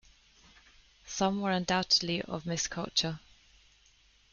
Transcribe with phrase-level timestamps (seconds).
[1.05, 3.19] Some were undoubtedly of mixed culture.